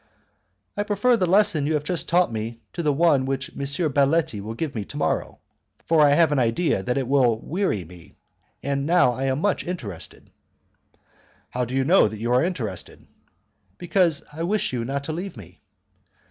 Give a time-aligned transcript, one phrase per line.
[0.75, 3.65] "I prefer the lesson you have just taught me to the one which M.
[3.93, 5.37] Baletti will give me to morrow;
[5.85, 8.15] for I have an idea that it will weary me,
[8.63, 10.31] and now I am much interested."
[11.51, 13.05] "How do you know that you are interested?"
[13.77, 15.59] "Because I wish you not to leave me."